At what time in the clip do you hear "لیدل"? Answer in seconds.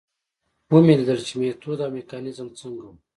0.99-1.19